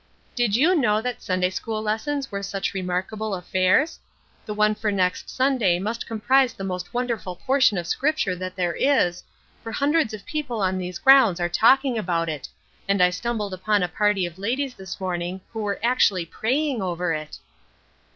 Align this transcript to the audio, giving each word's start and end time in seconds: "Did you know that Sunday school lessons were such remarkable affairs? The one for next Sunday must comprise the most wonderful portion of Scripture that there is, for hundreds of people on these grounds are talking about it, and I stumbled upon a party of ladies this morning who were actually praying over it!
"Did 0.33 0.55
you 0.55 0.73
know 0.73 0.99
that 0.99 1.21
Sunday 1.21 1.51
school 1.51 1.79
lessons 1.79 2.31
were 2.31 2.41
such 2.41 2.73
remarkable 2.73 3.35
affairs? 3.35 3.99
The 4.47 4.53
one 4.55 4.73
for 4.73 4.91
next 4.91 5.29
Sunday 5.29 5.77
must 5.77 6.07
comprise 6.07 6.53
the 6.53 6.63
most 6.63 6.91
wonderful 6.91 7.35
portion 7.35 7.77
of 7.77 7.85
Scripture 7.85 8.35
that 8.35 8.55
there 8.55 8.73
is, 8.73 9.21
for 9.61 9.71
hundreds 9.71 10.11
of 10.11 10.25
people 10.25 10.59
on 10.59 10.79
these 10.79 10.97
grounds 10.97 11.39
are 11.39 11.49
talking 11.49 11.99
about 11.99 12.29
it, 12.29 12.49
and 12.87 12.99
I 12.99 13.11
stumbled 13.11 13.53
upon 13.53 13.83
a 13.83 13.87
party 13.87 14.25
of 14.25 14.39
ladies 14.39 14.73
this 14.73 14.99
morning 14.99 15.39
who 15.53 15.59
were 15.61 15.79
actually 15.83 16.25
praying 16.25 16.81
over 16.81 17.13
it! 17.13 17.37